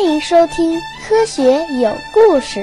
[0.00, 0.78] 欢迎收听
[1.08, 1.42] 《科学
[1.82, 2.60] 有故事》。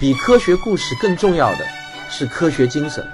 [0.00, 1.64] 比科学故事更重要的
[2.10, 3.06] 是科学精神。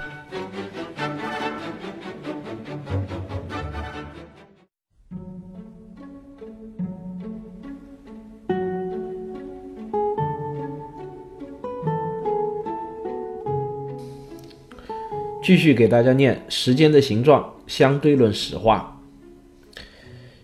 [15.43, 18.99] 继续给大家念《时间的形状：相对论史话》。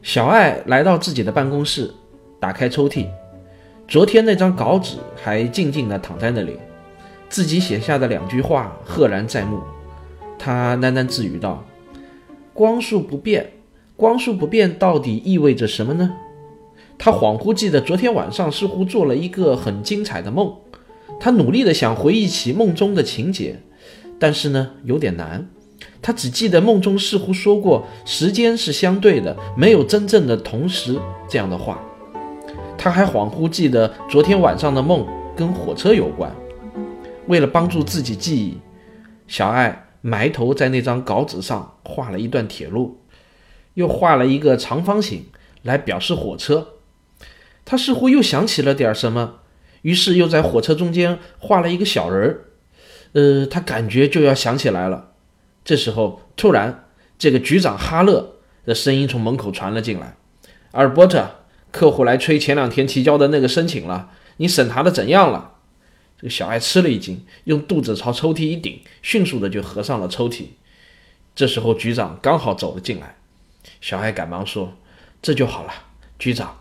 [0.04, 1.92] 小爱来到自己的办公室，
[2.46, 3.08] 打开抽屉，
[3.88, 6.60] 昨天那张稿纸还静静地躺在那里，
[7.28, 9.60] 自己写下的两句话赫然在目。
[10.38, 11.66] 他喃喃自语道
[12.54, 13.54] ：“光速不变，
[13.98, 16.14] 光速不变到底意味着什么呢？”
[17.00, 20.54] 他恍惚记得昨天晚上似乎做了一个很精彩的梦，
[21.20, 23.60] 他努力地想回忆起梦中的情节，
[24.20, 25.50] 但是呢，有点难。
[26.00, 31.84] 他只记得梦中似乎说过时间是相对的，没有真正的同时这样的话。
[32.86, 36.32] 他还恍惚记得昨天晚上的梦跟火车有关。
[37.26, 38.60] 为了帮助自己记忆，
[39.28, 43.00] 小爱埋头在那张稿纸上画了一段铁路，
[43.74, 45.26] 又画了一个长方形
[45.64, 46.68] 来表示火车。
[47.66, 49.38] 他似乎又想起了点什么，
[49.82, 52.42] 于是又在火车中间画了一个小人儿。
[53.14, 55.14] 呃，他感觉就要想起来了。
[55.64, 56.86] 这时候，突然，
[57.18, 60.16] 这个局长哈勒的声音从门口传了进来
[60.74, 61.28] ：“阿尔伯特，
[61.76, 65.56] 客户来催前两天提交的那个申请了，你审查的怎样了？”
[66.18, 70.46] 这个小艾吃了一惊，用肚子朝抽屉一顶，迅速的就合上了抽屉。
[71.36, 73.18] 这时候，局长刚好走了进来，
[73.82, 74.72] 小艾赶忙说
[75.22, 75.74] ：“这就好了，
[76.18, 76.60] 局长。”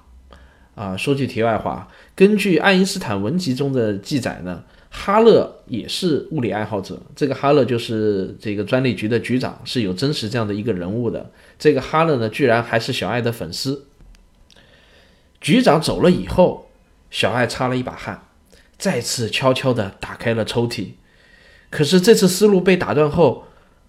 [0.74, 4.64] 啊，说句题外话，根据爱因斯坦文集中的记载呢。
[4.96, 11.32] 哈勒也是物理爱好者，这个哈勒就是这个专利局的局长，是有真实这样的一个人物的。
[11.58, 13.86] 这个哈勒呢，居然还是小爱的粉丝。
[15.44, 16.70] 局长走了以后，
[17.10, 18.28] 小爱擦了一把汗，
[18.78, 20.92] 再次悄悄地打开了抽屉。
[21.68, 23.44] 可是这次思路被打断后，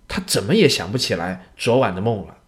[0.10, 2.40] 他怎么也想不起来昨晚的梦了。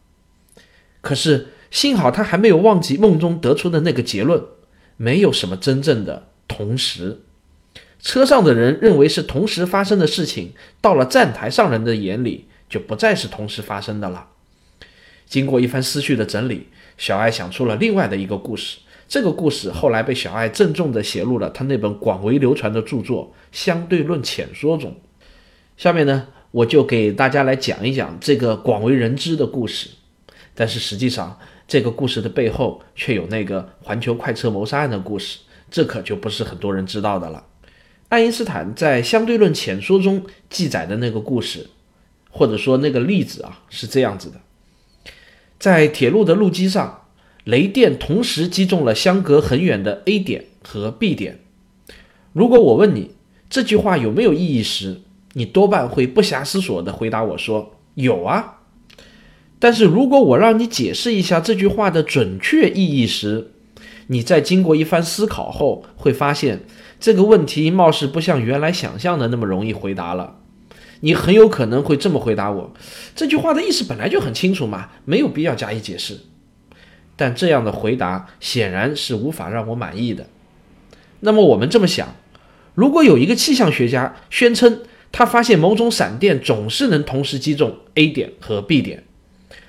[1.00, 4.44] 可是幸好他还没有忘记梦中得出的那个结论：
[4.98, 7.22] 没有什么真正的同时。
[8.02, 10.52] 车上的人认为是同时发生的事情，
[10.82, 14.28] 到了站台上人的眼里就不再是同时发生的了。
[15.26, 16.68] 经过一番思绪的整理，
[16.98, 18.80] 小爱想出了另外的一个故事。
[19.08, 24.96] 这个故事后来被小爱郑重地写入了他那本广为流传的著作《相对论浅说》中。
[25.78, 29.90] 下面呢，我就给大家来讲一讲这个广为人知的故事。
[30.54, 37.46] 但是实际上，这个故事的背后却有那个环球快车谋杀案的故事，这可就不是很多人知道的了。
[38.10, 41.70] 爱因斯坦在《相对论浅说》中记载的那个故事，
[42.32, 44.42] 或者说那个例子啊，是这样子的：
[45.60, 47.07] 在铁路的路基上，
[47.48, 51.40] 雷电同时击中了相隔很远的 A 点和 B 点。
[52.34, 53.12] 如果我问你
[53.50, 55.00] 这句话有没有意义时，
[55.32, 58.58] 你多半会不暇思索地回答我说：“有啊。”
[59.60, 63.52] 但是如果我让你解释一下这句话的准确意义时，
[64.08, 66.66] 你在经过一番思考后会发现。
[67.00, 70.40] 这个问题貌似不像原来想象的那么容易回答了。
[71.02, 72.74] 你很有可能会这么回答我：
[73.16, 76.20] 这句话的意思本来就很清楚嘛，没有必要加以解释。
[77.18, 80.28] 但这样的回答显然是无法让我满意的。
[81.20, 82.16] 那么我们这么想：
[82.76, 89.04] 如果有一个气象学家宣称他发现某种闪电总是能同时击中 A 点和 B 点，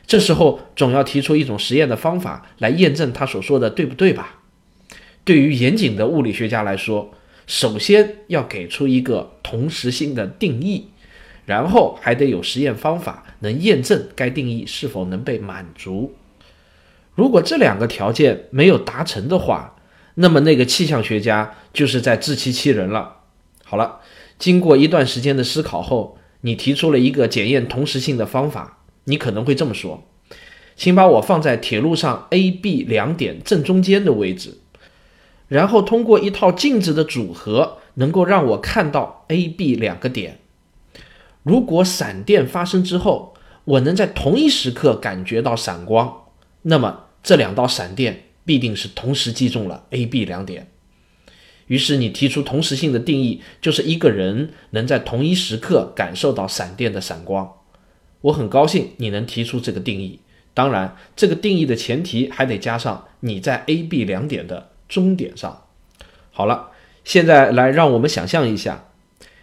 [0.07, 4.41] 这时候总要提出一种实验的方法来验证他所说的对不对吧？
[5.25, 7.15] 对于严谨的物理学家来说，
[7.47, 10.89] 首先要给出一个同时性的定义，
[11.47, 16.15] 然后还得有实验方法能验证该定义是否能被满足。
[17.19, 19.75] 如果这两个条件没有达成的话，
[20.15, 23.17] 那么那个气象学家就是在自欺欺人了。
[23.65, 23.99] 好了，
[24.39, 28.79] 经过一段时间的思考后，你提出了一个检验同时性的方法。
[29.07, 30.05] 你可能会这么说
[30.77, 34.59] ：“请把我放在铁路上 A、B 两点正中间的位置。”
[35.49, 40.39] 然后通过一套镜子的组合，能够让我看到 A、B 两个点。
[41.43, 46.27] 如果闪电发生之后，我能在同一时刻感觉到闪光，
[46.63, 50.71] 那么这两道闪电必定是同时击中了 A、B 两点。
[51.67, 57.53] 于是你提出同时性的定义，就是一个人能在同一时刻感受到闪电的闪光。
[58.23, 60.21] 我很高兴你能提出这个定义。
[60.55, 64.71] 当然，这个定义的前提还得加上你在 A、B 两点的。
[64.89, 65.67] 终点上，
[66.31, 66.71] 好了，
[67.05, 68.89] 现在来让我们想象一下，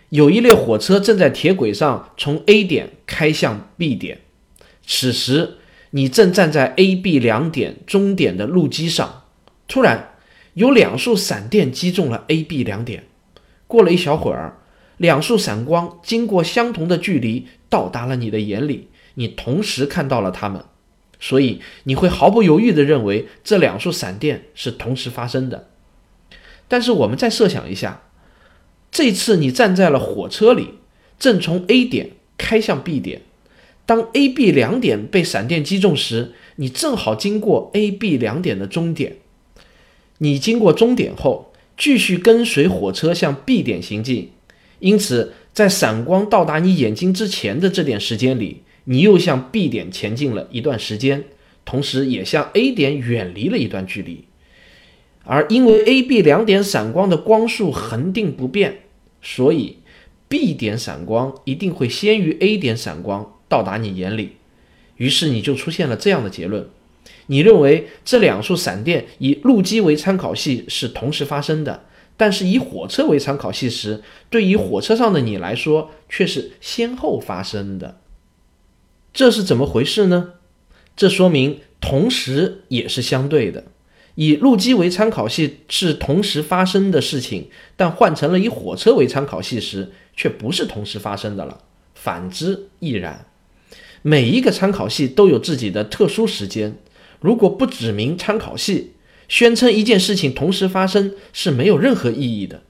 [0.10, 4.22] 有一列火车正在铁轨上从 A 点开向 B 点，
[4.88, 5.58] 此时
[5.96, 9.24] 你正站在 A、B 两点终点的路基上，
[9.66, 10.16] 突然
[10.54, 13.06] 有两束闪电击中了 A、B 两点。
[13.66, 14.58] 过了一小会儿，
[14.98, 20.66] 两束闪光经过相同的距离到达了你的眼里，你同时看到了它们，
[21.18, 25.70] 所以你会毫不犹豫地认为这两束闪电是同时发生的。
[26.68, 28.02] 但是我们再设想一下，
[28.92, 30.74] 这次你站在了火车里，
[31.18, 33.22] 正从 A 点开向 B 点。
[33.86, 39.18] 当 A、B 两点被闪电击中时，你正好经过 A、B 两点的终点。
[40.18, 44.32] 你经过终点后，继续跟随火车向 B 点行进。
[44.80, 51.26] 因此，在闪光到达你眼睛之前的这点时间里，你又向 B 点前进了一段时间，
[51.64, 54.26] 同时也向 A 点远离了一段距离。
[55.24, 58.80] 而因为 A、B 两点闪光的光速恒定不变，
[59.22, 59.78] 所以
[60.28, 63.35] B 点闪光一定会先于 A 点闪光。
[63.48, 64.38] 到达你眼里，
[64.98, 66.68] 于是你就出现了这样的结论：
[67.28, 71.86] 你认为这两束闪电以路基为参考系是同时发生的，
[72.18, 78.00] 但是以火车为参考系时，对于火车上的你来说却是先后发生的。
[79.14, 80.34] 这是怎么回事呢？
[80.96, 83.66] 这说明同时也是相对的。
[84.16, 91.60] 以路基为参考系是同时发生的事情，但换成了以火车为参考系时，却不是同时发生的了。
[91.94, 93.26] 反之亦然。
[94.08, 96.78] 每一个参考系都有自己的特殊时间。
[97.22, 98.92] 如果不指明参考系，
[99.28, 102.62] 宣称一件事情同时发生是没有任何意义的。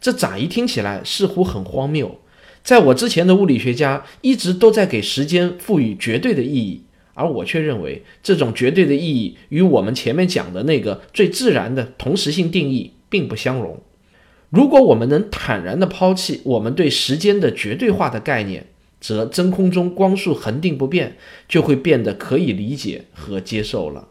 [0.00, 2.18] 这乍一听起来似乎很荒谬。
[2.64, 6.82] 在我之前的物理学家一直都在给时间赋予绝对的意义，
[7.12, 13.80] 而我却认为这种绝对的意义与我们前面讲的那个最自然的同时性定义并不相容。
[14.50, 18.66] 如果我们能坦然地抛弃我们对时间的绝对化的概念，
[19.04, 24.08] 则真空中光速恒定不变，就会变得可以理解和接受了。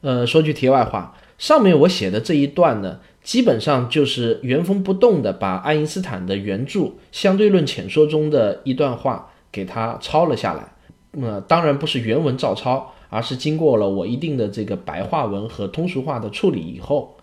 [0.00, 6.80] 呃，说句题外话，上面我写的这一段呢，基本上就是原封不动的把爱因斯坦的原著
[7.12, 10.72] 《相对论浅说》中的一段话给他抄了下来。
[11.10, 17.18] 那当然不是原文照抄，而是经过了我一定的这个白话文和通俗化的处理以后。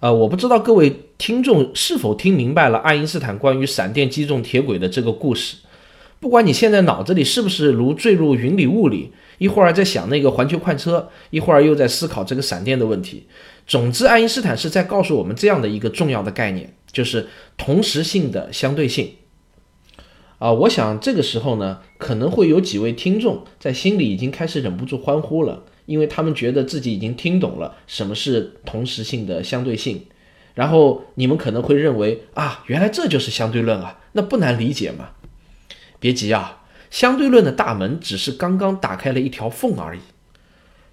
[0.00, 5.56] 呃，我不知道各位听众是否听明白了爱因斯坦关于闪电击中铁轨的这个故事。
[6.20, 13.26] 不管你现在脑子里是不是如坠入云里雾里，一会儿在想那个环球快车，一会儿又在思考这个闪电的问题。
[13.66, 19.12] 总之，爱因斯坦是在告诉我们这样的一个重要的概念，就是同时性的相对性。
[20.38, 30.06] 啊，我想这个时候呢，可能会有几位听众在心里已经开始忍不住欢呼了，因为他们觉得自己已经听懂了什么是同时性的相对性。
[30.54, 35.10] 然后你们可能会认为啊，原来这就是相对论啊，那不难理解嘛。
[36.00, 40.00] 别急啊，相对论的大门只是刚刚打开了一条缝而已。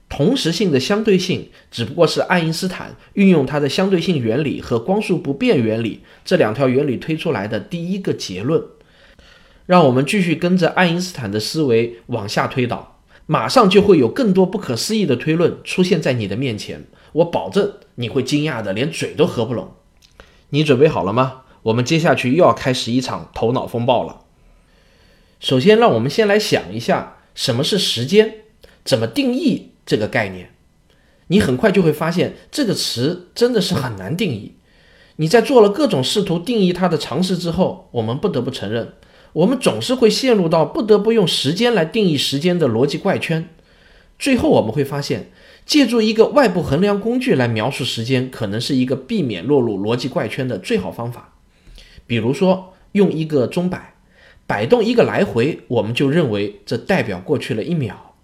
[0.07, 8.63] 同时性的相对性只不过是爱因斯坦运用他的相对性原理和光速不变原理这两条原理推出来的第一个结论。
[9.66, 16.86] 让我们继续跟着爱因斯坦的思维往下推导，马上就会有更多不可思议的推论出现在你的面前。
[17.13, 19.74] 我保证你会惊讶的连嘴都合不拢。
[20.50, 21.42] 你准备好了吗？
[21.63, 24.25] 我们接下去又要开始一场头脑风暴了。
[25.40, 28.36] 首先，让我们先来想一下什么是时间，
[28.84, 30.52] 怎么定义这个概念。
[31.28, 34.54] 你很快就会发现，这个词真的是很难定义。
[35.18, 38.94] 你在做了各种试图定义它的尝试之后，我们不得不承认，
[39.33, 43.50] 我们总是会陷入到不得不用时间来定义时间的逻辑怪圈。
[44.19, 45.31] 最后，我们会发现，
[45.66, 51.33] 借助一个外部衡量工具来描述时间，可能是一个避免落入逻辑怪圈的最好方法。
[52.06, 53.94] 比如说，用一个钟摆。
[54.47, 58.16] 摆动一个来回，我们就认为这代表过去了一秒。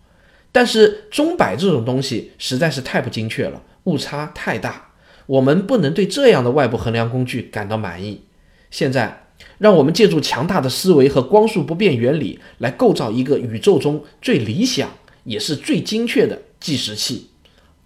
[0.51, 4.91] 但是钟摆这种东西实在是太不精确了，误差太大，
[5.25, 8.23] 我们不能对这样的外部衡量工具感到满意。
[8.69, 14.89] 现在，让我们借助强大的思维和光速不变原理来构造一个宇宙中最理想
[15.23, 17.29] 也是最精确的计时器，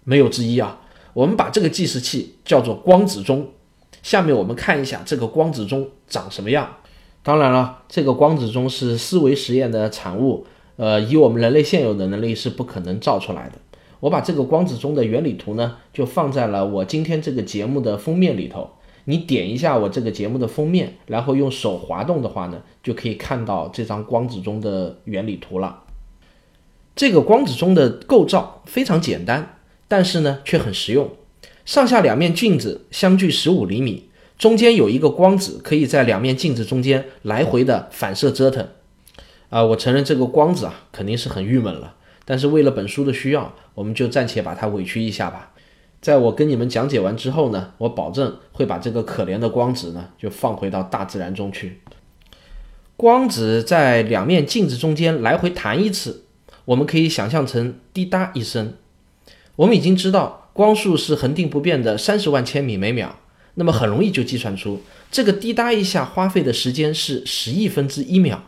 [0.04, 0.80] 没有之一啊！
[1.14, 3.48] 我们把这个计时器叫做光子钟。
[4.02, 6.76] 下面我们看一下这个光子钟长什么样。
[7.26, 13.58] 当然了，这个光子钟是思维实验的产物，呃，以我们人类现有的能力是不可能造出来的。
[13.98, 18.70] 我把这个光子钟的原理图呢，就放在了我今天这个节目的封面里头。
[19.06, 25.82] 你点一下我这个节目的封面，然后用手滑动的话呢，就可以看到这张光子钟的原理图了。
[26.94, 29.56] 这个光子钟的构造非常简单，
[29.88, 31.10] 但是呢却很实用。
[31.64, 34.05] 上下两面镜子相距十五厘米。
[34.38, 38.68] 中间有一个光子，可以在两面镜子中间来回的反射折腾。
[39.48, 45.52] 啊，我承认这个光子啊肯定是很郁闷了，但是为了本书的需要，我们就暂且把它委屈一下吧。
[46.02, 51.80] 在我跟你们讲解完之后呢，我保证会把这个可怜的光子呢就放回到大自然中去。
[52.96, 56.24] 光子在两面镜子中间来回弹一次，
[56.66, 58.74] 我们可以想象成滴答一声。
[59.56, 63.18] 我们已经知道光速是恒定不变的三十万千米每秒，
[63.56, 68.44] 那么很容易就计算出这个滴答一下花费的时间是十亿分之一秒。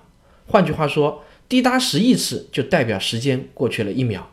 [0.47, 4.31] 换句话说，滴答十亿次就代表时间过去了一秒。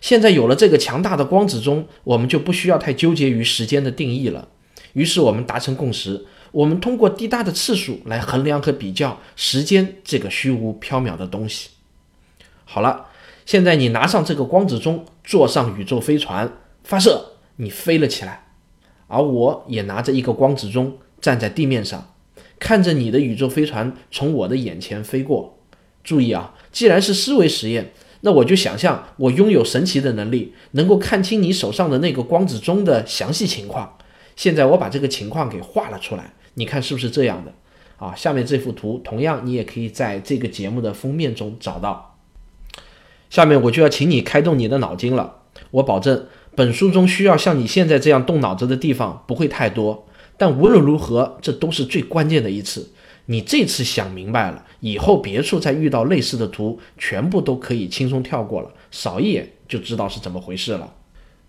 [0.00, 4.48] 现在有了这个强大的光子钟，我们就不需要太纠结于时间的定义了。
[4.92, 6.26] 于是我们达成共识。
[6.52, 11.70] 我们通过滴答的次数来衡量和比较时间这个虚无缥缈的东西。
[12.64, 13.06] 好了，
[13.44, 16.50] 现在你拿上这个光子钟，坐上宇宙飞船
[16.82, 18.45] 发射，你飞了起来。
[19.08, 22.14] 而我也拿着一个光子钟站在地面上，
[22.58, 25.58] 看着你的宇宙飞船从我的眼前飞过。
[26.02, 33.98] 注意啊，既然是思维实验，那我就想象我拥有神奇的能力，能够看清你手上的那个光子钟的详细情况。
[34.36, 36.34] 现在我把这个情况给画了出来。
[36.54, 37.52] 你看是不是这样的
[37.98, 38.14] 啊？
[38.14, 42.16] 下面这幅图同样你也可以在这个节目的封面中找到。
[43.28, 45.42] 下面我就要请你开动你的脑筋了。
[45.72, 50.06] 我保证本书中需要像你现在这样动脑子的地方不会太多，
[50.38, 52.90] 但无论如何，这都是最关键的一次。
[53.26, 60.94] 你这次想明白了，以后别处再遇到类似的图，全部都可以轻松跳过了，扫一眼就知道是怎么回事了。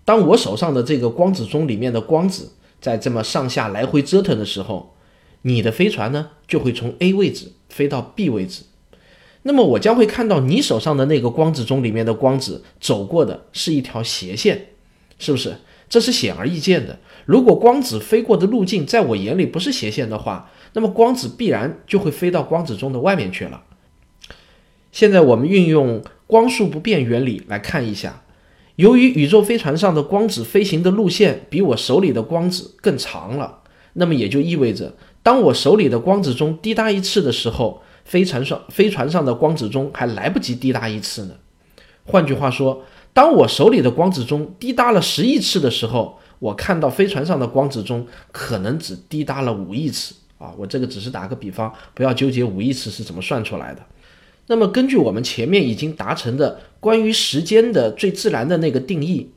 [0.04, 4.94] 当我手上的这个光子钟里面的光子在这么上下来回折腾的时候，
[5.42, 8.64] 你的飞船呢，就会从 A 位置飞到 B 位置，
[9.44, 14.66] 那么我将会看到你手上的那个光子钟里面的光子走过的是一条斜线，
[15.18, 15.56] 是不是？
[15.88, 16.98] 这是显而易见的。
[17.24, 23.62] 如果光子飞过的路径在我眼里不是斜线的话，那么光子必然就会飞到光子钟的外面去了。
[24.92, 28.22] 现在我们运用光速不变原理来看一下，
[28.76, 33.60] 由于宇宙飞船上的光子飞行的路线比我手里的光子更长了，
[33.94, 34.94] 那么也就意味着。
[35.22, 41.34] 当我手里的光子钟滴答一次的时候，飞船上飞船上的光子钟还来不及滴答一次呢。
[42.04, 50.52] 换句话说，当我手里的光子钟滴答了十亿次的时候，我看到飞船上的光子钟可能只滴答了五亿次啊！
[50.56, 53.84] 我这个只是打个比方，不要纠结五亿次是怎么算出来的。
[54.46, 59.32] 那么，根据我们前面已经达成的关于时间的最自然的那个定义，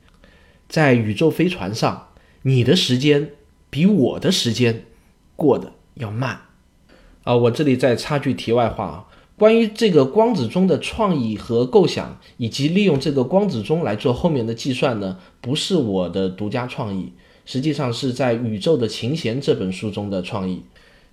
[0.69, 2.09] 在宇宙飞船上，
[2.43, 3.31] 你的时间
[3.69, 4.85] 比我的时间
[5.35, 5.73] 过得。
[5.95, 6.39] 要慢
[7.25, 7.35] 啊！
[7.35, 9.05] 我这里再插句题外话啊，
[9.41, 17.11] 关于这个光子钟的创意和构想，以及利用这个光子钟来做后面的计算呢，不是我的独家创意，
[17.43, 20.61] 实际上是在《宇宙的琴弦》这本书中的创意。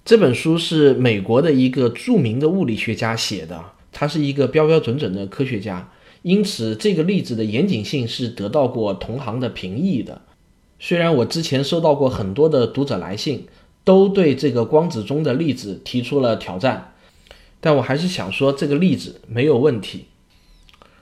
[0.04, 10.20] 这本书是美国的一个著名的物理学家写的，他是一个标标准准的科学家，因此这个例子的严谨性是得到过同行的评议的。
[10.78, 13.46] 虽然我之前收到过很多的读者来信。
[13.84, 16.92] 都对这个光子钟的例子提出了挑战，
[17.60, 20.06] 但我还是想说这个例子没有问题。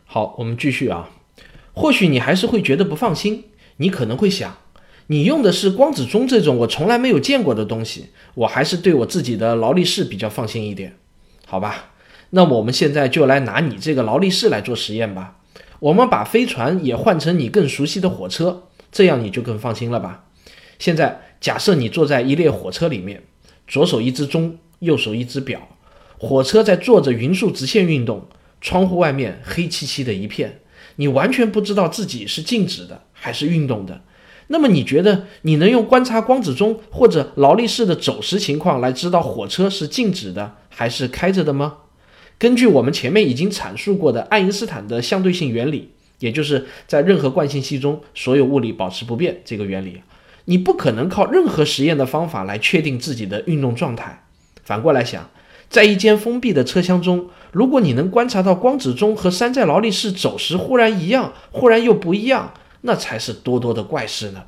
[0.05, 1.11] 好，我们继续啊。
[1.73, 3.45] 或许你还是会觉得不放心，
[3.77, 4.57] 你可能会想，
[5.09, 10.97] 你用的是光子钟这种我从来没有见过的东西，我还是对我自己的劳力士比较放心一点，
[11.47, 11.93] 好吧？
[12.31, 15.39] 那么我们现在就来拿你这个劳力士来做实验吧。
[15.81, 20.25] 我们把飞船也换成你更熟悉的火车，这样你就更放心了吧？
[20.79, 21.23] 现在。
[21.39, 23.23] 假设你坐在一列火车里面，
[23.69, 25.69] 左手一只钟，右手一只表，
[26.19, 28.27] 火车在做着匀速直线运动，
[28.61, 30.61] 窗户外面黑漆漆的一片，
[30.97, 34.03] 你完全不知道自己是静止的还是运动的。
[34.49, 41.79] 那么你觉得你能用观察光子钟或者劳力士的走时情况来知道火车是静止的还是开着的吗？
[42.39, 50.03] 根据我们前面已经阐述过的爱因斯坦的相对性原理，也就是在任何惯性系中所有物理保持不变这个原理。
[50.45, 54.25] 你不可能靠任何实验的方法来确定自己的运动状态。
[54.63, 55.29] 反过来想，
[55.69, 64.45] 在一间封闭的车厢中，如果你能观察到光子钟和山寨劳力士走时忽然一样，忽然又不一样，那才是多多的怪事呢。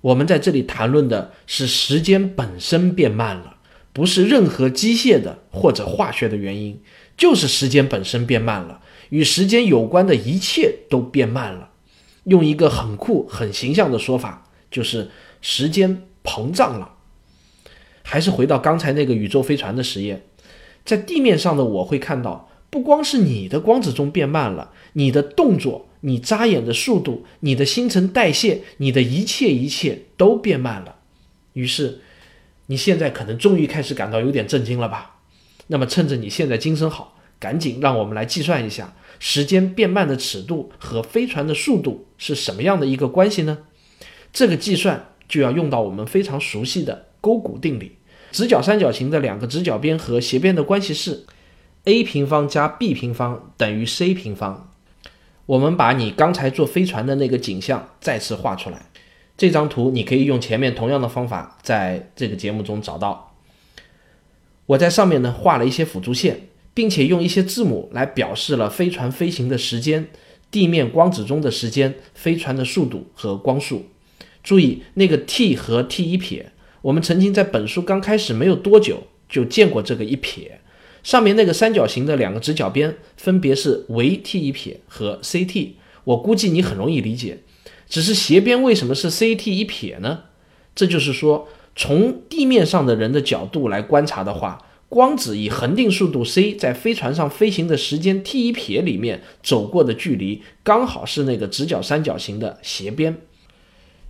[0.00, 3.56] 我们在这里谈论的是时间本身变慢了，
[3.92, 6.80] 不是任何机械的或者化学的原因，
[7.16, 11.70] 就是时间本身变慢了，与时间有关的一切都变慢了。
[12.24, 14.42] 用一个很酷、很形象的说法。
[14.68, 15.08] 就是
[15.40, 16.95] 时间膨胀了，
[18.08, 20.22] 还是回到刚才那个宇宙飞船的实验，
[20.84, 30.94] 在地面上的我会看到，不光是你的光子钟变慢了，你的动作、你眨眼的速度、你的新陈代谢、你的一切一切都变慢了。
[31.54, 31.98] 于是，
[32.66, 35.16] 你现在可能终于开始感到有点震惊了吧？
[35.66, 43.58] 那么，趁着你现在精神好，赶紧让我们来计算一下，时间变慢的尺度和飞船的速度是什么样的一个关系呢？
[44.32, 47.95] 这个计算就要用到我们非常熟悉的勾股定理。
[48.36, 51.24] 直角三角形的两个直角边和斜边的关系是
[51.84, 54.70] a 平方加 b 平方等于 c 平方。
[55.46, 58.90] 我们把你刚才坐飞船的那个景象再次画出来。
[59.38, 63.34] 这张图你可以用前面同样的方法在这个节目中找到。
[64.66, 70.08] 我在上面呢画了一些辅助线，并且用一些字母来表示了飞船飞行的时间、
[70.50, 73.86] 地面光子中的时间、飞船的速度和光速。
[74.42, 76.52] 注意那个 t 和 t 一撇，
[76.86, 80.60] 我们曾经在本书刚开始没有多久就见过这个一撇。
[81.02, 85.70] 上面那个三角形的两个直角边分别是为 t 一撇和 ct，
[86.04, 87.38] 我估计你很容易理解。
[87.88, 90.20] 只是斜边为什么是 ct 一撇呢？
[90.76, 103.16] 这就是说，从地面上的人的角度来观察的话，光子以恒定速度 c 在飞船上飞行的时间 t 一撇里面走过的距离，刚好是那个直角三角形的斜边。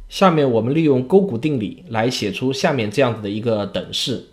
[0.09, 4.29] 下面我们利用勾股定理来写出下面这样子的一个等式。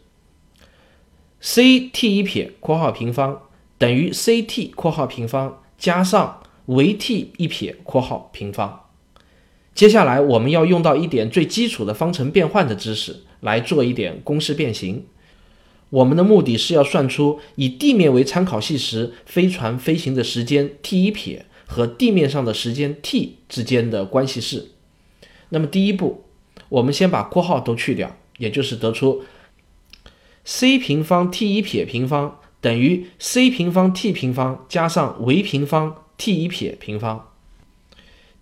[1.39, 3.41] c t 一撇括号平方
[3.77, 8.81] 等于 c t 括号平方加上为 t 一撇括号平方。
[9.75, 15.05] 接下来我们要用到一点最基础的方程变换的知识来做一点公式变形。
[15.89, 24.72] 我们的目的是要算出以地面为参考系时飞船飞行的时间 t 一撇和地面上的时间 t 之间的关系式。
[25.53, 26.23] 那么第一步，
[26.67, 29.23] 我们先把括号都去掉，也就是得出。
[30.43, 37.29] c 平方 t 一撇平方等于 c 平方 t 平方加上为平方 t 一撇平方。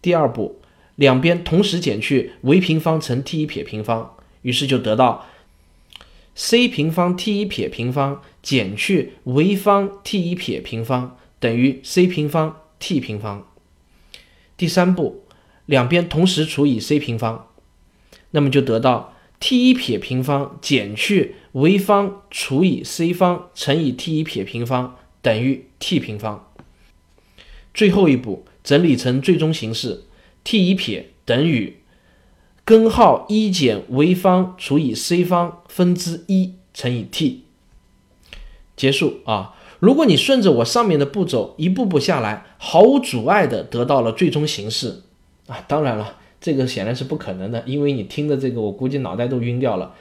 [0.02, 0.62] 第二步，
[0.96, 5.26] 两边同时减去为平方乘 t 一撇平方，于是就得到
[6.34, 13.46] c 平方 t 一撇平方减去为方 t 一撇平方等于 c 平方 t 平方。
[14.56, 15.26] 第三步，
[15.72, 17.48] 两边同时除以 c 平方，
[18.32, 19.14] 那么就得到。
[19.40, 26.52] t 一撇平方减去 v 方除以 c 方乘以 t 一撇平方等于 t 平方。
[27.74, 30.04] 最后一步整理成最终形式
[30.44, 31.78] ：t 一撇等于
[32.66, 37.46] 根号一减 v 方除以 c 方分之一乘以 t。
[38.76, 39.56] 结束啊！
[39.80, 45.04] 如果你顺着我上面的步骤一步步下来，毫无阻碍的得到了最终形式
[45.52, 45.64] 啊！
[45.68, 46.18] 当然了。
[46.44, 49.94] 这个显然是不可能的，因为你听的这个，我估计脑袋都晕掉了。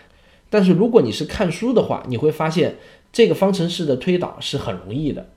[0.48, 2.78] 但是如果你是看书的话，你会发现
[3.12, 5.28] 这个方程式的推导是很容易的。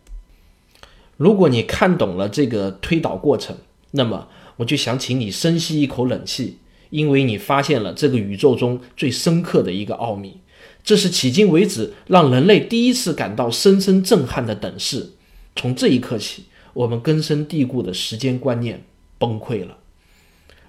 [1.17, 3.57] 如果你看懂了这个推导过程，
[3.91, 10.37] 那么我就想请你深吸一口冷气，因为你发现了这个宇宙中最深刻的一个奥秘。
[10.85, 15.09] 这是迄今为止让人类第一次感到深深震撼的等式。
[15.53, 18.85] 从这一刻起，我们根深蒂固的时间观念
[19.17, 19.79] 崩溃了。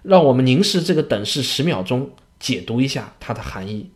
[0.04, 3.90] 让我们凝视这个等式十秒钟，解读一下它的含义。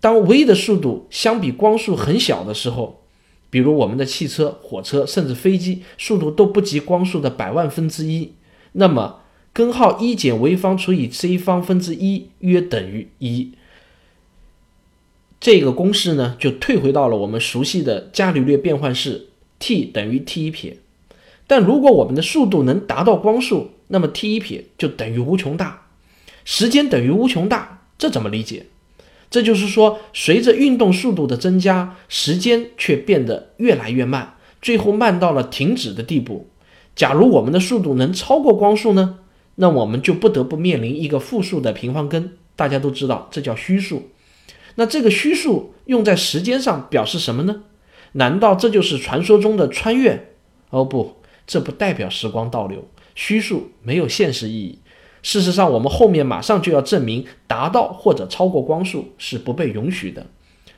[0.00, 3.02] 当 v 的速度相比光速很小的时候，
[3.50, 8.32] 比如我们的汽车、火车甚至飞机速度都不及光速的百万分之一，
[8.72, 9.20] 那么
[9.52, 13.52] 根号一减 v 方除以 c 方分之一约等于一。
[15.40, 19.26] 这个公式呢，就退回到了我们熟悉的伽利略变换式
[19.58, 20.78] ，t 等于 t 一撇。
[21.46, 25.86] 但如果我们的速度能达到光速，那么 t 一撇就等于无穷大，
[26.44, 28.66] 时间等于无穷大，这怎么理解？
[29.28, 36.48] 这就是说，随着运动速度的增加，时间却变得越来越慢，最后慢到了停止的地步。
[36.94, 39.18] 假如我们的速度能超过光速呢？
[39.56, 42.36] 那我们就不得不面临一个负数的平方根。
[42.54, 44.10] 大家都知道，这叫虚数。
[44.76, 47.62] 那这个虚数用在时间上表示什么呢？
[48.12, 50.32] 难道这就是传说中的穿越？
[50.70, 52.86] 哦不，这不代表时光倒流。
[53.16, 54.78] 虚数没有现实意义。
[55.22, 60.24] 事实上，我们后面马上就要证明，达到或者超过光速是不被允许的。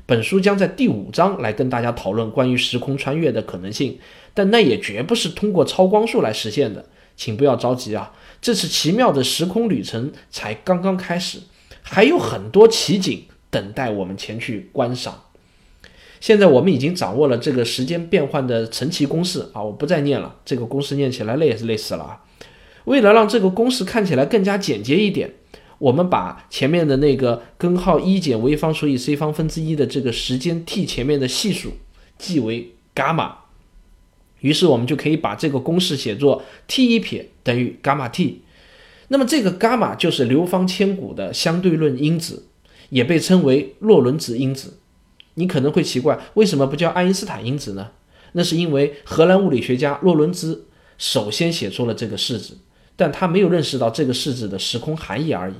[0.07, 3.99] 本书将在第五章来跟大家讨论关于时空穿越的可能性，
[4.33, 6.87] 但那也绝不是通过超光速来实现的。
[7.15, 11.41] 请不要着急啊，这次奇妙的时空旅程才刚刚开始，
[11.83, 15.25] 还有很多奇景等待我们前去观赏。
[16.21, 22.23] 现在我们已经掌握了这个时间变换的神奇公式啊，我不再念了，这个公式念起来累也是累死了啊。
[22.89, 25.31] 为了让这个公式看起来更加简洁一点，
[25.79, 31.75] 我们把前面的那个根号一减 v 方除以 c 方分之一的这个时间 t 前面的系数
[32.17, 33.37] 记为伽马，
[34.41, 38.43] 于是我们就可以把这个公式写作 t 一撇等于伽马 t。
[39.09, 42.47] 那么这个伽马就是流芳千古的相对论因子，
[42.89, 44.79] 也被称为洛伦兹因子。
[45.35, 47.91] 你可能会奇怪，为什么不叫爱因斯坦因子呢？
[48.33, 50.67] 那是因为荷兰物理学家洛伦兹
[50.99, 52.59] 首先写出了这个式子，
[52.99, 55.55] 但他没有认识到这个式子的时空含义而已。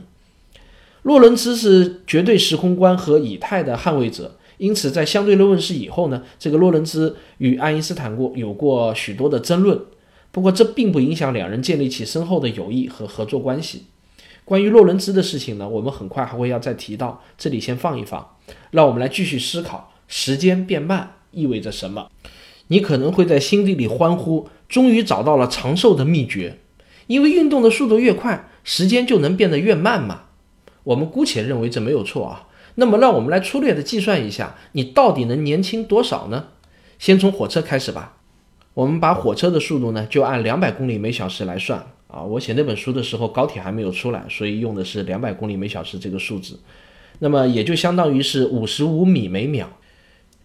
[1.03, 9.81] 洛伦兹是绝对时空观和以太的捍卫者，因此在相对论问世以后呢，这个洛伦兹与爱因斯坦过有过许多的争论。
[10.33, 13.85] 不过这并不影响两人建立起深厚的友谊和合作关系。
[14.45, 18.35] 关于洛伦兹的事情呢，我们很快还会要再提到，这里先放一放，
[18.73, 22.11] 让我们来继续思考时间变慢意味着什么。
[22.67, 26.59] 你可能会在心底里欢呼，终于找到了长寿的秘诀，
[27.09, 30.23] 因为运动的速度越快，时间就能变得越慢嘛。
[30.85, 32.47] 我们姑且认为这没有错啊。
[32.77, 36.45] 那么让我们来粗略的计算一下，你到底能年轻多少呢？
[37.01, 38.15] 先从火车开始吧。
[38.75, 42.23] 我们把火车的速度呢，就按两百公里每小时来算啊。
[42.23, 46.61] 我写那本书的时候，高铁还没有出来，所以用的是两百公里每小时这个数字。
[47.19, 49.69] 那么也就相当于是五十五米每秒。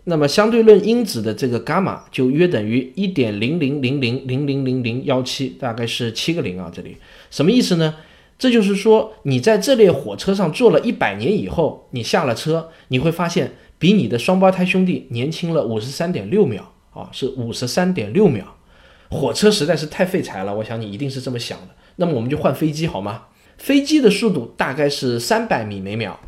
[0.06, 6.72] 那么相对论因子的这个伽马就约等于一点零零零零零零零零幺七，大概是七个零啊。
[6.74, 6.98] 这里
[7.30, 7.96] 什么意思呢？
[8.38, 16.70] 这就是说，你在这列火车上坐了一百年以后，你下了车，你会发现比你的双胞胎兄弟年轻了五十三点六秒。
[16.94, 18.56] 啊，是五十三点六秒，
[19.10, 20.56] 火车实在是太废柴了。
[20.58, 21.70] 我想你一定是这么想的。
[21.96, 23.24] 那么我们就换飞机好吗？
[23.58, 26.20] 飞机的速度大概是三百米每秒，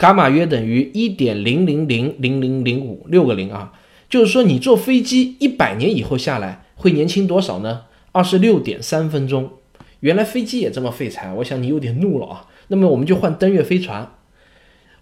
[0.00, 3.74] 伽马约等于一点零零零零零零五六个零啊。
[4.08, 7.82] 就是说，你坐飞机一百年以后下来会年轻多少呢？
[8.12, 9.50] 二十六点三分钟。
[10.00, 12.46] 原来飞机也这么废柴，我想你有点怒了啊。
[12.68, 14.14] 那么我们就换登月飞船，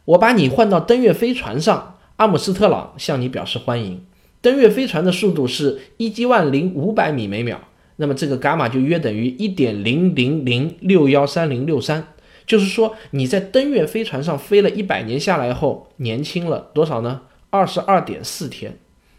[0.04, 1.94] 我把你换到登月飞船上。
[2.16, 4.04] 阿姆斯特朗向你表示欢迎。
[4.40, 7.61] 登月飞船的速度是一千万零五百米每秒，
[7.96, 12.08] 那么这个伽马就约等于一点零零零六幺三零六三。
[12.48, 17.20] 就是说你在登月飞船上飞了一百年下来后，年轻了多少呢？
[17.50, 18.76] 二十二点四天。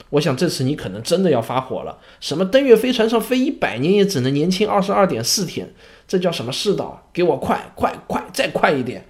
[0.09, 1.99] 我想这次你可能真的要发火了。
[2.19, 5.71] 什么登月飞船上飞一百年也只能年轻二十二点四天？
[6.05, 7.07] 这叫什么世道？
[7.13, 9.05] 给我快快快，再快一点！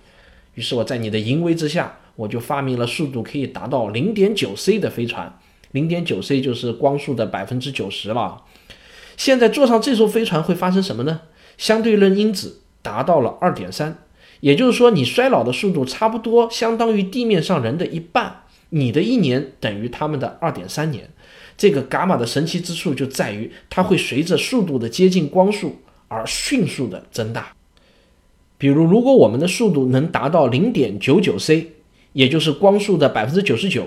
[0.54, 1.96] 于是我在你的淫威之下。
[2.20, 5.40] 我就发明了速度可以达到零点九 c 的飞船，
[5.72, 8.44] 零点九 c 就是光速的百分之九十了。
[9.16, 11.22] 现在坐上这艘飞船会发生什么呢？
[11.58, 14.00] 相对论因子达到了二点三，
[14.40, 21.10] 也就是说你衰老的速度差不多相当于地面上人的一半，你的一年等于他们的二点三年。
[21.58, 27.54] 这个伽马的神奇之处就在于它会随着速度的接近光速而迅速的增大。
[28.58, 31.72] 比如，如果我们的速度能达到零点九九 c。
[32.14, 33.86] 也就是光速的百分之九十九，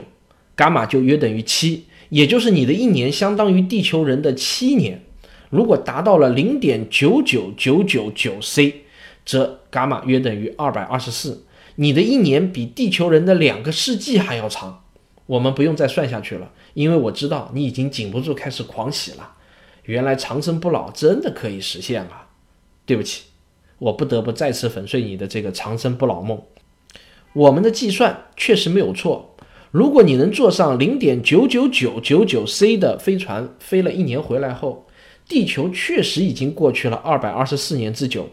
[0.56, 5.02] 伽马就约等于七，也就是你的一年相当于地球人的七年。
[5.50, 8.82] 如果达到了零点九九九九九 c，
[9.24, 11.44] 则伽马约等于二百二十四，
[11.76, 14.84] 你的一年比地球人的两个世纪还要长。
[15.26, 19.34] 我们不用再算下去了，因为我知道你已经禁不住开始狂喜了。
[19.84, 22.28] 原来长生不老真的可以实现啊！
[22.84, 23.24] 对不起，
[23.78, 26.42] 我不得不再次粉碎你的这个长生不老梦。
[27.32, 29.36] 我们的计算确实没有错。
[29.70, 34.86] 如果你能坐上零点九九九九九 c 的飞船飞了一年回来后，
[35.26, 38.28] 地球确实已经过去了二百二十四年之久。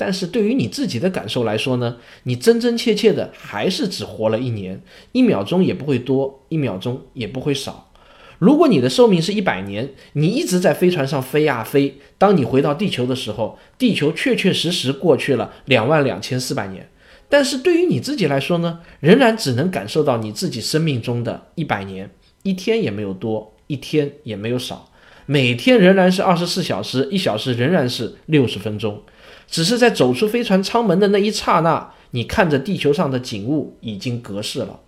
[0.00, 4.80] 但是对于你自己的感受来说呢，你真真切切的还是只活了一年，
[5.12, 7.92] 一秒钟也不会多，一秒钟也不会少。
[8.38, 16.88] 如果你的寿命是一百年，你一直在飞船上飞呀飞，当你回到地球的时候，地球确确实实过去了两万两千四百年。
[17.28, 22.08] 但是对于你自己来说呢，仍然只能感受到你自己生命中的一百年，
[22.42, 24.90] 一天也没有多，一天也没有少，
[25.26, 29.02] 每天仍然是二十四小时，一小时仍然是六十分钟，
[29.50, 34.80] 只是在走出飞船舱门的那一刹那，你看着地球上的景物已经隔世了，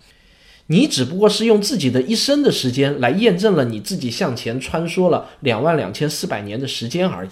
[0.67, 7.29] 你只不过是用自己的一生的时间来验证了你自己向前穿梭了两万两千四百年的时间而已。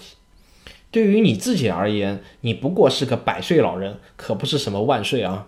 [0.90, 5.46] 对于你自己而言，你不过是个百岁老人，可不是什么万岁啊。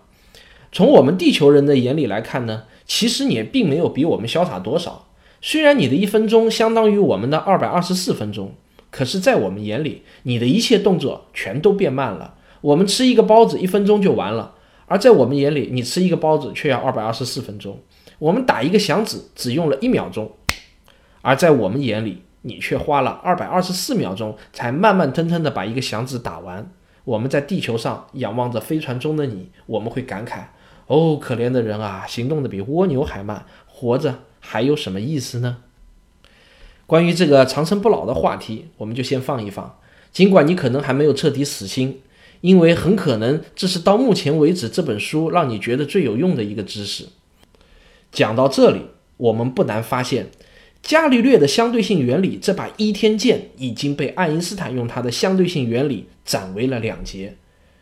[0.72, 5.08] 从我们地球人的眼里来看呢，其实你也并没有比我们潇洒多少。
[5.42, 8.54] 虽然你的一分钟相当于我们的二百二十四分钟，
[8.94, 12.34] 可是，在我们眼里，你的一切动作全都变慢了。
[12.60, 14.54] 我们吃一个包子一分钟就完了，
[14.86, 17.80] 而在我们眼里，你吃一个包子却要二百二十四分钟。
[18.20, 20.30] 我们打一个响指只用了一秒钟，
[21.22, 22.22] 而在我们眼里。
[22.46, 26.70] 你却花了二百二十四秒钟才慢慢腾腾地把一个响指打完。
[27.04, 30.40] 我们在地球上仰望着飞船中的你，我们会感慨：
[30.86, 35.56] 哦，可怜的人啊，行动的比蜗牛还慢，活着还有什么意思呢？
[36.86, 39.78] 关于这个长生不老的话题，我们就先放一放。
[40.12, 42.00] 尽管你可能还没有彻底死心，
[42.40, 47.06] 因为很可能这是到目前为止这本书让你觉得最有用的一个知识。
[48.12, 48.82] 讲到这里，
[49.16, 50.30] 我们不难发现。
[50.82, 57.36] 伽利略的相对性原理这把倚天剑已经被爱因斯坦用他的相对性原理斩为了两截。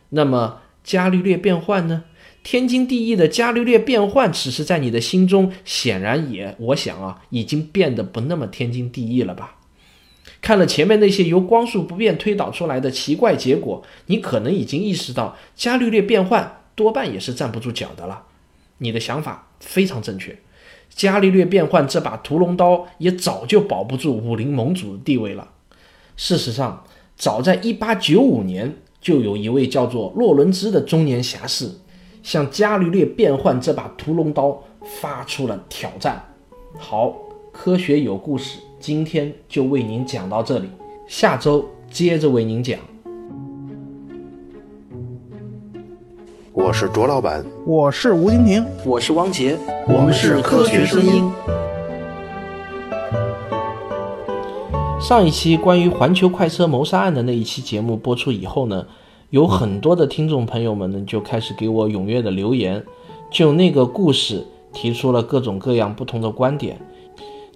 [0.09, 2.05] 那么，伽利略变换呢？
[2.43, 9.55] 天经地义的伽利略变换，此时在你的心中显然也，我想啊，已经变得不那么天经地义了吧？
[10.41, 18.23] 看了前面那些由光速不变推导出来的奇怪结果，你可能已经意识到伽利略变换多半也是站不住脚的了。
[18.79, 20.37] 你的想法非常正确，
[20.89, 25.51] 伽利略变换这把屠龙刀也早就保不住武林盟主的地位了。
[26.17, 26.83] 事实上，
[27.15, 31.71] 早在1895年，就有一位叫做洛伦兹的中年侠士，
[32.23, 34.57] 向伽利略变换这把屠龙刀
[35.01, 36.23] 发出了挑战。
[36.79, 37.13] 好，
[37.51, 38.59] 科学有故事。
[38.79, 40.69] 今天就为您讲到这里，
[41.05, 42.79] 下周接着为您讲。
[46.53, 51.29] 我是卓老板，我是吴婷婷，我是汪杰，我们是科学声音。
[55.01, 58.85] 上一期关于环球快车谋杀案的那一期节目播出以后呢，
[59.33, 62.85] 有很多的听众朋友们呢就开始给我踊跃的留言，
[63.31, 66.79] 就那个故事提出了各种各样不同的观点。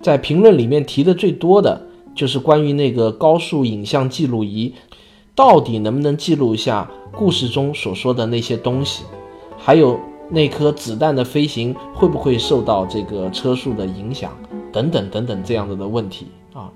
[0.02, 1.80] 在评论里面提的最多的
[2.16, 4.74] 就是关于那个高速影像记录仪
[5.36, 9.04] 到底能不能记录下故事中所说的那些东西，
[9.56, 10.00] 还有
[10.32, 14.36] 那颗子弹的飞行会不会受到这个车速的影响，
[14.74, 16.72] 等等等等这样子的问题啊。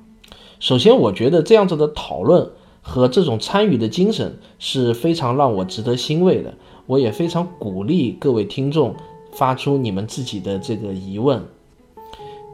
[0.59, 2.47] 首先，我觉得这样子的讨论
[2.81, 6.53] 和这种参与的精神是非常让我值得欣慰的，
[6.87, 8.95] 我也非常鼓励各位听众
[9.31, 11.43] 发出你们自己的这个疑问。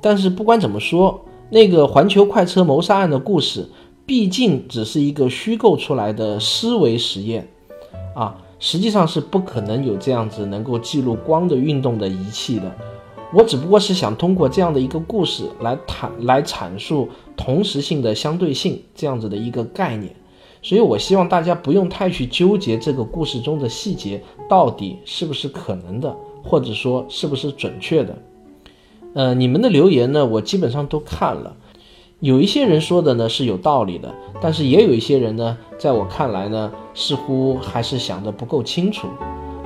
[0.01, 3.69] 但是不管怎么说，那个环球快车谋杀案的故事，
[4.05, 7.47] 毕竟只是一个虚构出来的思维实验，
[8.13, 12.71] 啊，实际上是不可能有这样子能够记录光的运动的仪器的。
[13.33, 20.15] 我只不过是想通过这样的一个故事来谈来阐述同时性的相对性这样子的一个概念，
[20.61, 28.17] 所以我希望大家不用太去纠结这个故事中的细节到底是不是可能的，或者说是不是准确的。
[29.13, 31.55] 呃，你们的留言呢，我基本上都看了，
[32.21, 39.07] 有一些人说的呢是有道理的，但是也有一些人呢，在我看来呢，似乎还是想的不够清楚。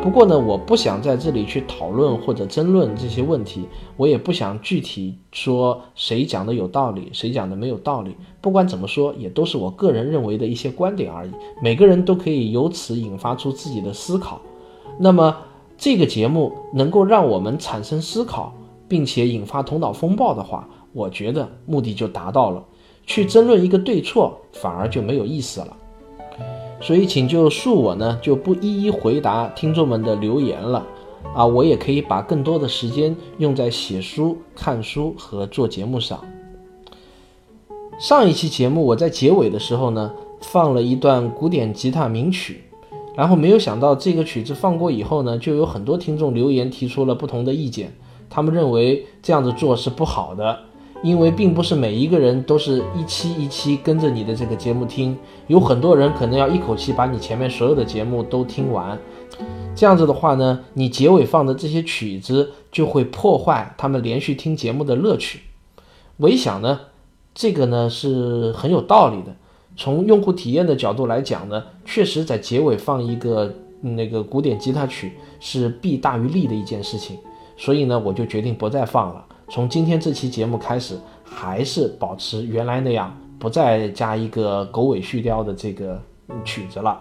[0.01, 8.15] 不过呢，我不想在这里去讨论或者争论这些问题，我也不想具体说谁讲的有道理，谁讲的没有道理。
[8.41, 11.31] 不管怎么说，也都是我个人认为的一些观点而已。
[11.61, 14.41] 每个人都可以由此引发出自己的思考。
[14.97, 15.37] 那么
[15.77, 18.53] 这个节目能够让我们产生思考。
[18.91, 22.61] 并且引发头脑风暴的话，我觉得目的就达到了。
[23.05, 25.77] 去争论一个对错，反而就没有意思了。
[26.81, 30.85] 所以，请就恕我呢，就不一一回答听众们的留言了。
[31.35, 36.19] 啊，我也可以把更多的时间用在写书、看书和做节目上。
[37.99, 42.63] 上一期节目我在结尾的时候呢，放了一段古典吉他名曲，
[43.15, 47.93] 然后没有想到这个曲子放过以后呢，就有很多听众留言提出了不同的意见。
[48.27, 50.57] 他们认为这样子做是不好的，
[51.03, 58.97] 因为并不是每一个人都是一期一期跟着你的这个节目听，有很多人可能要一口气把你前面所有的节目都听完。
[59.73, 65.39] 这样子的话呢，你结尾放的这些曲子就会破坏他们连续听节目的乐趣。
[66.17, 66.79] 我一想呢，
[67.33, 69.35] 这个呢是很有道理的。
[69.75, 77.17] 从用户体验的角度来讲呢，确实在结尾放一个那个古典吉他曲是弊大于利的一件事情。
[77.57, 79.25] 所以呢，我就决定不再放了。
[79.53, 86.01] 从今天这期节目开始，还是保持原来那样，不再加一个狗尾续貂的这个
[86.45, 86.97] 曲子了。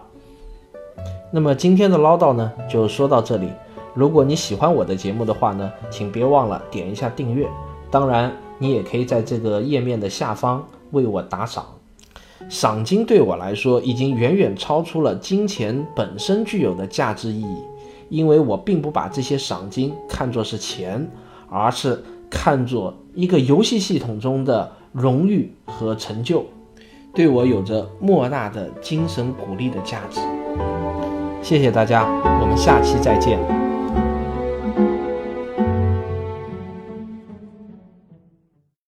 [1.30, 3.48] 那么今天的唠叨呢，就说到这里。
[3.94, 7.48] 如果你喜欢我的节目的话呢，请别忘了点一下订阅。
[7.88, 11.64] 当然，你也可以在这个页面的下方为我打赏。
[12.48, 17.58] 赏金对我来说，已经远远超出了金钱本身具有的价值意义。
[18.08, 21.08] 因为我并不把这些赏金看作是钱，
[21.48, 26.44] 而是看作一个游戏系统中的荣誉和成就，
[27.12, 30.20] 对我有着莫大的精神鼓励的价值。
[31.42, 32.06] 谢谢大家，
[32.40, 33.60] 我们下期再见。